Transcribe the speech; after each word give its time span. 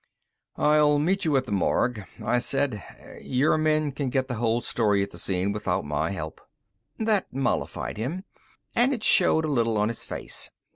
"I'll 0.57 0.97
meet 0.97 1.25
you 1.25 1.37
at 1.37 1.45
the 1.45 1.51
morgue," 1.51 2.07
I 2.25 2.39
said. 2.39 3.19
"Your 3.21 3.55
men 3.55 3.91
can 3.91 4.09
get 4.09 4.27
the 4.27 4.33
whole 4.33 4.61
story 4.61 5.03
at 5.03 5.11
the 5.11 5.19
scene 5.19 5.51
without 5.51 5.85
my 5.85 6.09
help." 6.09 6.41
That 6.97 7.31
mollified 7.31 7.97
him, 7.97 8.23
and 8.73 8.93
it 8.95 9.03
showed 9.03 9.45
a 9.45 9.47
little 9.47 9.77
on 9.77 9.89
his 9.89 10.01
face. 10.01 10.49